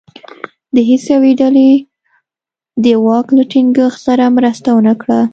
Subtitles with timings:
[0.75, 1.69] د هېڅ یوې ډلې
[2.83, 5.19] دواک له ټینګښت سره مرسته ونه کړه.